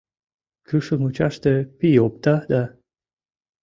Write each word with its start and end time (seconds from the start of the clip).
Кӱшыл 0.67 0.97
мучаште 1.03 1.53
пий 1.77 1.97
опта 2.05 2.35
да 2.51 2.63